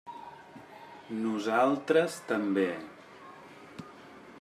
Nosaltres 1.25 2.19
també. 2.33 2.67